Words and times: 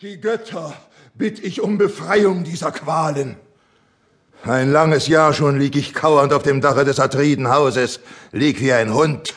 Die 0.00 0.20
Götter 0.20 0.76
bitt 1.14 1.38
ich 1.44 1.60
um 1.60 1.78
Befreiung 1.78 2.42
dieser 2.42 2.72
Qualen. 2.72 3.36
Ein 4.42 4.72
langes 4.72 5.06
Jahr 5.06 5.32
schon 5.32 5.56
lieg 5.60 5.76
ich 5.76 5.94
kauernd 5.94 6.32
auf 6.32 6.42
dem 6.42 6.60
Dache 6.60 6.84
des 6.84 6.98
Atridenhauses, 6.98 8.00
lieg 8.32 8.60
wie 8.60 8.72
ein 8.72 8.92
Hund. 8.92 9.34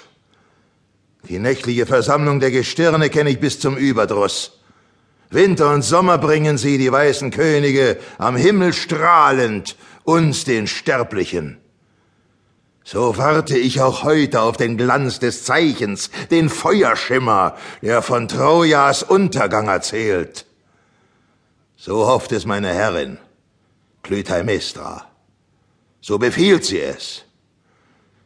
Die 1.29 1.37
nächtliche 1.37 1.85
Versammlung 1.85 2.39
der 2.39 2.49
Gestirne 2.49 3.11
kenne 3.11 3.29
ich 3.29 3.39
bis 3.39 3.59
zum 3.59 3.77
Überdruss. 3.77 4.59
Winter 5.29 5.71
und 5.75 5.83
Sommer 5.83 6.17
bringen 6.17 6.57
sie, 6.57 6.79
die 6.79 6.91
weißen 6.91 7.29
Könige, 7.29 7.97
am 8.17 8.35
Himmel 8.35 8.73
strahlend, 8.73 9.75
uns 10.05 10.43
den 10.43 10.65
Sterblichen. 10.65 11.59
So 12.89 13.17
warte 13.17 13.57
ich 13.57 13.81
auch 13.81 14.03
heute 14.03 14.39
auf 14.39 14.55
den 14.55 14.77
Glanz 14.77 15.19
des 15.19 15.43
Zeichens, 15.43 16.09
den 16.31 16.47
Feuerschimmer, 16.47 17.57
der 17.81 18.01
von 18.01 18.29
Trojas 18.29 19.03
Untergang 19.03 19.67
erzählt. 19.67 20.45
So 21.75 22.07
hofft 22.07 22.31
es 22.31 22.45
meine 22.45 22.73
Herrin, 22.73 23.17
Clytemnestra. 24.03 25.05
So 25.99 26.17
befiehlt 26.17 26.63
sie 26.63 26.79
es. 26.79 27.25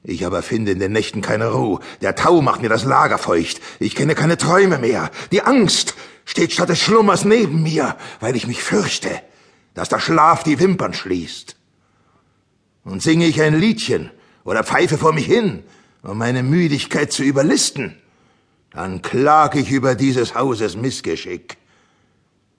Ich 0.04 0.28
aber 0.28 0.44
finde 0.44 0.74
in 0.74 0.80
den 0.80 0.92
Nächten 0.92 1.24
keine 1.24 1.54
Ruhe. 1.54 1.80
Der 2.02 2.14
Tau 2.14 2.44
macht 2.44 2.62
mir 2.62 2.70
das 2.70 2.86
Lager 2.86 3.18
feucht. 3.18 3.60
Ich 3.80 3.96
kenne 3.96 4.14
keine 4.14 4.38
Träume 4.38 4.78
mehr. 4.78 5.10
Die 5.32 5.42
Angst 5.42 5.96
steht 6.24 6.52
statt 6.54 6.70
des 6.70 6.80
Schlummers 6.80 7.26
neben 7.26 7.64
mir, 7.64 7.98
weil 8.20 8.36
ich 8.36 8.46
mich 8.46 8.62
fürchte, 8.62 9.24
dass 9.74 9.90
der 9.90 10.00
Schlaf 10.00 10.44
die 10.44 10.60
Wimpern 10.60 10.94
schließt. 10.94 11.56
Und 12.84 13.02
singe 13.02 13.26
ich 13.26 13.42
ein 13.42 13.60
Liedchen, 13.60 14.12
oder 14.44 14.64
pfeife 14.64 14.98
vor 14.98 15.14
mich 15.14 15.26
hin, 15.26 15.64
um 16.04 16.18
meine 16.18 16.44
Müdigkeit 16.44 17.12
zu 17.12 17.24
überlisten, 17.24 17.96
dann 18.72 19.02
klag 19.02 19.56
ich 19.56 19.70
über 19.72 19.96
dieses 19.96 20.34
Hauses 20.34 20.76
Missgeschick, 20.76 21.58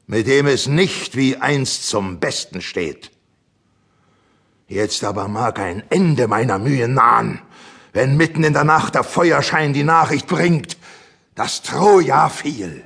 mit 0.06 0.26
dem 0.26 0.46
es 0.46 0.66
nicht 0.66 1.16
wie 1.16 1.36
einst 1.36 1.88
zum 1.88 2.20
Besten 2.20 2.60
steht. 2.60 3.10
Jetzt 4.68 5.04
aber 5.04 5.28
mag 5.28 5.58
ein 5.58 5.82
Ende 5.90 6.28
meiner 6.28 6.58
Mühen 6.58 6.94
nahen, 6.94 7.40
wenn 7.92 8.16
mitten 8.16 8.44
in 8.44 8.52
der 8.52 8.64
Nacht 8.64 8.94
der 8.94 9.04
Feuerschein 9.04 9.72
die 9.72 9.84
Nachricht 9.84 10.26
bringt, 10.26 10.76
dass 11.34 11.62
Troja 11.62 12.28
fiel. 12.28 12.84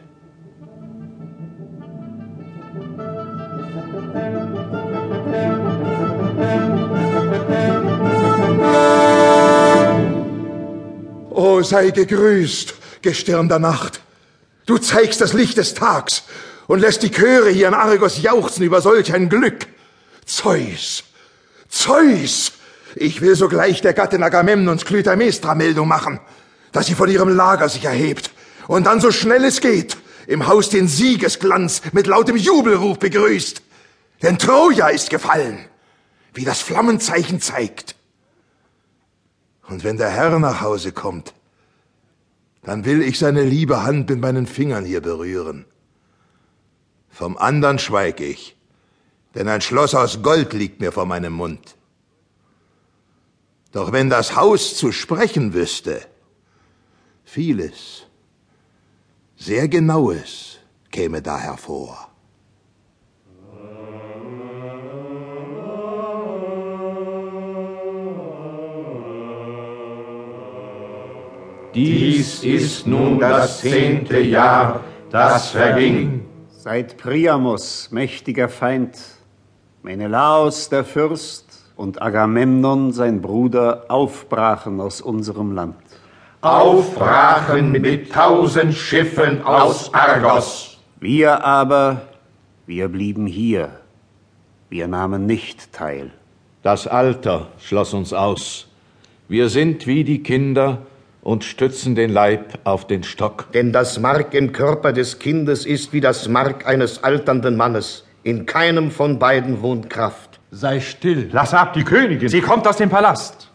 O 11.36 11.62
sei 11.62 11.90
gegrüßt, 11.90 12.72
Gestirn 13.02 13.50
der 13.50 13.58
Nacht. 13.58 14.00
Du 14.64 14.78
zeigst 14.78 15.20
das 15.20 15.34
Licht 15.34 15.58
des 15.58 15.74
Tags 15.74 16.22
und 16.66 16.80
lässt 16.80 17.02
die 17.02 17.10
Chöre 17.10 17.50
hier 17.50 17.68
in 17.68 17.74
Argos 17.74 18.22
jauchzen 18.22 18.62
über 18.62 18.80
solch 18.80 19.12
ein 19.12 19.28
Glück. 19.28 19.66
Zeus, 20.24 21.04
Zeus, 21.68 22.52
ich 22.94 23.20
will 23.20 23.36
sogleich 23.36 23.82
der 23.82 23.92
Gattin 23.92 24.22
Agamemnons 24.22 24.86
Clytemnestra 24.86 25.54
Meldung 25.54 25.88
machen, 25.88 26.20
dass 26.72 26.86
sie 26.86 26.94
von 26.94 27.10
ihrem 27.10 27.36
Lager 27.36 27.68
sich 27.68 27.84
erhebt 27.84 28.30
und 28.66 28.86
dann 28.86 29.02
so 29.02 29.10
schnell 29.10 29.44
es 29.44 29.60
geht 29.60 29.98
im 30.26 30.46
Haus 30.46 30.70
den 30.70 30.88
Siegesglanz 30.88 31.82
mit 31.92 32.06
lautem 32.06 32.38
Jubelruf 32.38 32.98
begrüßt. 32.98 33.60
Denn 34.22 34.38
Troja 34.38 34.88
ist 34.88 35.10
gefallen, 35.10 35.66
wie 36.32 36.46
das 36.46 36.62
Flammenzeichen 36.62 37.42
zeigt. 37.42 37.95
Und 39.68 39.84
wenn 39.84 39.96
der 39.96 40.10
Herr 40.10 40.38
nach 40.38 40.60
Hause 40.60 40.92
kommt, 40.92 41.34
dann 42.62 42.84
will 42.84 43.02
ich 43.02 43.18
seine 43.18 43.42
liebe 43.42 43.82
Hand 43.82 44.08
mit 44.08 44.20
meinen 44.20 44.46
Fingern 44.46 44.84
hier 44.84 45.00
berühren. 45.00 45.64
Vom 47.10 47.36
andern 47.36 47.78
schweig 47.78 48.20
ich, 48.20 48.56
denn 49.34 49.48
ein 49.48 49.60
Schloss 49.60 49.94
aus 49.94 50.22
Gold 50.22 50.52
liegt 50.52 50.80
mir 50.80 50.92
vor 50.92 51.06
meinem 51.06 51.32
Mund. 51.32 51.76
Doch 53.72 53.92
wenn 53.92 54.10
das 54.10 54.36
Haus 54.36 54.76
zu 54.76 54.92
sprechen 54.92 55.54
wüsste, 55.54 56.06
vieles, 57.24 58.06
sehr 59.36 59.68
genaues 59.68 60.58
käme 60.90 61.22
da 61.22 61.38
hervor. 61.38 62.10
Dies 71.76 72.42
ist 72.42 72.86
nun 72.86 73.18
das 73.18 73.60
zehnte 73.60 74.18
Jahr, 74.18 74.80
das 75.10 75.50
verging. 75.50 76.24
Seit 76.48 76.96
Priamos, 76.96 77.90
mächtiger 77.90 78.48
Feind, 78.48 78.96
Menelaos, 79.82 80.70
der 80.70 80.86
Fürst, 80.86 81.44
und 81.76 82.00
Agamemnon, 82.00 82.92
sein 82.92 83.20
Bruder, 83.20 83.84
aufbrachen 83.88 84.80
aus 84.80 85.02
unserem 85.02 85.52
Land. 85.52 85.76
Aufbrachen 86.40 87.72
mit 87.72 88.10
tausend 88.10 88.72
Schiffen 88.72 89.42
aus 89.42 89.92
Argos. 89.92 90.78
Wir 90.98 91.44
aber, 91.44 92.00
wir 92.66 92.88
blieben 92.88 93.26
hier. 93.26 93.68
Wir 94.70 94.88
nahmen 94.88 95.26
nicht 95.26 95.74
teil. 95.74 96.10
Das 96.62 96.86
Alter 96.86 97.48
schloss 97.58 97.92
uns 97.92 98.14
aus. 98.14 98.66
Wir 99.28 99.50
sind 99.50 99.86
wie 99.86 100.04
die 100.04 100.22
Kinder, 100.22 100.78
und 101.26 101.42
stützen 101.42 101.96
den 101.96 102.10
Leib 102.10 102.60
auf 102.62 102.86
den 102.86 103.02
Stock. 103.02 103.50
Denn 103.52 103.72
das 103.72 103.98
Mark 103.98 104.32
im 104.32 104.52
Körper 104.52 104.92
des 104.92 105.18
Kindes 105.18 105.66
ist 105.66 105.92
wie 105.92 106.00
das 106.00 106.28
Mark 106.28 106.68
eines 106.68 107.02
alternden 107.02 107.56
Mannes. 107.56 108.04
In 108.22 108.46
keinem 108.46 108.92
von 108.92 109.18
beiden 109.18 109.60
wohnt 109.60 109.90
Kraft. 109.90 110.38
Sei 110.52 110.78
still. 110.78 111.28
Lass 111.32 111.52
ab, 111.52 111.72
die 111.72 111.82
Königin. 111.82 112.28
Sie 112.28 112.40
kommt 112.40 112.68
aus 112.68 112.76
dem 112.76 112.90
Palast. 112.90 113.50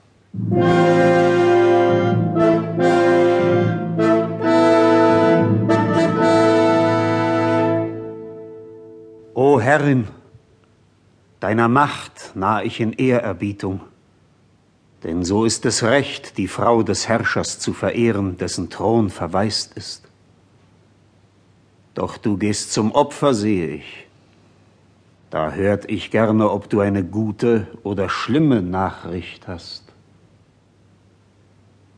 O 9.34 9.62
Herrin, 9.62 10.10
deiner 11.40 11.70
Macht 11.70 12.36
nah 12.36 12.62
ich 12.64 12.82
in 12.82 12.92
Ehrerbietung. 12.92 13.80
Denn 15.04 15.24
so 15.24 15.46
ist 15.46 15.66
es 15.66 15.84
recht, 15.84 16.38
die 16.38 16.48
Frau 16.48 16.84
des 16.84 17.08
Herrschers 17.08 17.60
zu 17.60 17.74
verehren, 17.74 18.38
dessen 18.38 18.70
Thron 18.70 19.10
verwaist 19.10 19.74
ist. 19.76 20.04
Doch 21.96 22.18
du 22.18 22.38
gehst 22.38 22.72
zum 22.72 22.92
Opfer, 22.92 23.34
sehe 23.34 23.68
ich. 23.68 24.08
Da 25.32 25.54
hört 25.54 25.90
ich 25.90 26.12
gerne, 26.12 26.50
ob 26.50 26.70
du 26.70 26.82
eine 26.82 27.04
gute 27.04 27.68
oder 27.84 28.10
schlimme 28.10 28.62
Nachricht 28.62 29.48
hast. 29.48 29.84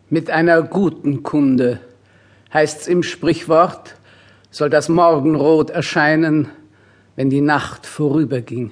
Mit 0.10 0.30
einer 0.30 0.62
guten 0.62 1.24
Kunde 1.24 1.80
heißt's 2.54 2.88
im 2.88 3.02
Sprichwort, 3.04 3.96
soll 4.52 4.70
das 4.70 4.88
Morgenrot 4.88 5.72
erscheinen, 5.72 6.48
wenn 7.16 7.30
die 7.32 7.42
Nacht 7.42 7.86
vorüberging. 7.88 8.72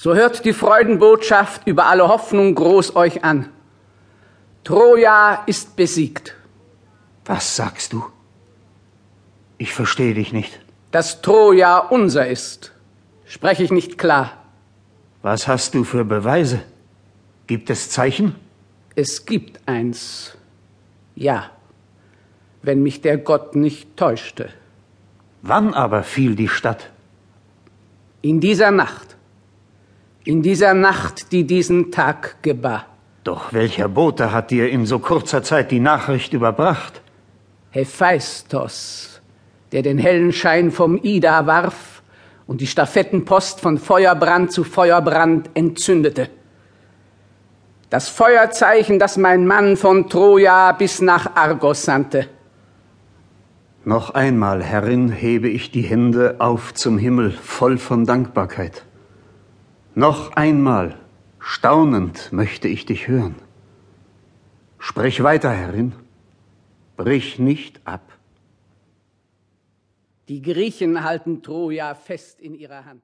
So 0.00 0.14
hört 0.14 0.44
die 0.44 0.52
Freudenbotschaft 0.52 1.66
über 1.66 1.86
alle 1.86 2.06
Hoffnung 2.06 2.54
groß 2.54 2.94
euch 2.94 3.24
an. 3.24 3.48
Troja 4.62 5.42
ist 5.46 5.74
besiegt. 5.74 6.36
Was 7.24 7.56
sagst 7.56 7.92
du? 7.92 8.04
Ich 9.58 9.74
verstehe 9.74 10.14
dich 10.14 10.32
nicht. 10.32 10.60
Dass 10.92 11.20
Troja 11.20 11.78
unser 11.78 12.28
ist, 12.28 12.72
spreche 13.24 13.64
ich 13.64 13.72
nicht 13.72 13.98
klar. 13.98 14.44
Was 15.22 15.48
hast 15.48 15.74
du 15.74 15.82
für 15.82 16.04
Beweise? 16.04 16.62
Gibt 17.48 17.68
es 17.68 17.90
Zeichen? 17.90 18.36
Es 18.94 19.26
gibt 19.26 19.58
eins. 19.66 20.38
Ja, 21.16 21.50
wenn 22.62 22.84
mich 22.84 23.00
der 23.00 23.18
Gott 23.18 23.56
nicht 23.56 23.96
täuschte. 23.96 24.50
Wann 25.42 25.74
aber 25.74 26.04
fiel 26.04 26.36
die 26.36 26.48
Stadt? 26.48 26.90
In 28.22 28.38
dieser 28.38 28.70
Nacht 28.70 29.17
in 30.28 30.42
dieser 30.42 30.74
Nacht, 30.74 31.32
die 31.32 31.44
diesen 31.44 31.90
Tag 31.90 32.42
gebar. 32.42 32.84
Doch 33.24 33.54
welcher 33.54 33.88
Bote 33.88 34.30
hat 34.30 34.50
dir 34.50 34.68
in 34.68 34.84
so 34.84 34.98
kurzer 34.98 35.42
Zeit 35.42 35.70
die 35.70 35.80
Nachricht 35.80 36.34
überbracht? 36.34 37.00
Hephaistos, 37.70 39.22
der 39.72 39.80
den 39.80 39.96
hellen 39.96 40.34
Schein 40.34 40.70
vom 40.70 41.00
Ida 41.02 41.46
warf 41.46 42.02
und 42.46 42.60
die 42.60 42.66
Stafettenpost 42.66 43.58
von 43.62 43.78
Feuerbrand 43.78 44.52
zu 44.52 44.64
Feuerbrand 44.64 45.48
entzündete. 45.54 46.28
Das 47.88 48.10
Feuerzeichen, 48.10 48.98
das 48.98 49.16
mein 49.16 49.46
Mann 49.46 49.78
von 49.78 50.10
Troja 50.10 50.72
bis 50.72 51.00
nach 51.00 51.36
Argos 51.36 51.84
sandte. 51.86 52.28
Noch 53.86 54.10
einmal, 54.10 54.62
Herrin, 54.62 55.08
hebe 55.08 55.48
ich 55.48 55.70
die 55.70 55.80
Hände 55.80 56.36
auf 56.38 56.74
zum 56.74 56.98
Himmel, 56.98 57.30
voll 57.30 57.78
von 57.78 58.04
Dankbarkeit. 58.04 58.84
Noch 59.98 60.30
einmal, 60.36 60.96
staunend 61.40 62.32
möchte 62.32 62.68
ich 62.68 62.86
dich 62.86 63.08
hören. 63.08 63.34
Sprich 64.78 65.24
weiter, 65.24 65.50
Herrin, 65.50 65.92
brich 66.96 67.40
nicht 67.40 67.84
ab. 67.84 68.16
Die 70.28 70.40
Griechen 70.40 71.02
halten 71.02 71.42
Troja 71.42 71.96
fest 71.96 72.38
in 72.38 72.54
ihrer 72.54 72.84
Hand. 72.84 73.02